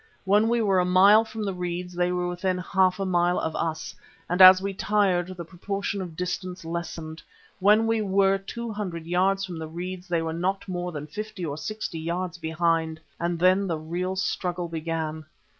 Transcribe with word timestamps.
When 0.25 0.49
we 0.49 0.63
were 0.63 0.79
a 0.79 0.83
mile 0.83 1.23
from 1.23 1.43
the 1.43 1.53
reeds 1.53 1.93
they 1.93 2.11
were 2.11 2.27
within 2.27 2.57
half 2.57 2.99
a 2.99 3.05
mile 3.05 3.37
of 3.37 3.55
us, 3.55 3.93
and 4.27 4.41
as 4.41 4.59
we 4.59 4.73
tired 4.73 5.27
the 5.37 5.45
proportion 5.45 6.01
of 6.01 6.15
distance 6.15 6.65
lessened. 6.65 7.21
When 7.59 7.85
we 7.85 8.01
were 8.01 8.39
two 8.39 8.71
hundred 8.71 9.05
yards 9.05 9.45
from 9.45 9.59
the 9.59 9.67
reeds 9.67 10.07
they 10.07 10.23
were 10.23 10.33
not 10.33 10.67
more 10.67 10.91
than 10.91 11.05
fifty 11.05 11.45
or 11.45 11.55
sixty 11.55 11.99
yards 11.99 12.39
behind, 12.39 12.99
and 13.19 13.37
then 13.37 13.67
the 13.67 13.77
real 13.77 14.15
struggle 14.15 14.67
began. 14.67 15.23